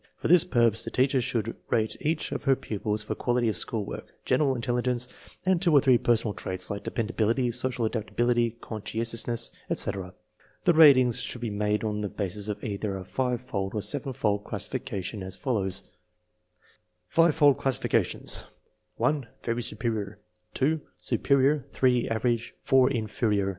[0.17, 3.85] For this purpose the teacher should rate each of her pupils for quality of school
[3.85, 5.07] work, general intelli gence,
[5.45, 10.15] and two or three personal traits like dependa bility, social adaptability, conscientiousness, etc.
[10.63, 14.11] The ratings should be made on the basis of either a five fold or seven
[14.13, 15.83] fold classification, as follows:
[17.07, 18.49] Five fold classification Seven fold
[18.97, 19.55] classification 1.
[19.55, 20.19] Very superior
[20.57, 20.81] 1.
[22.19, 23.49] Very superior $.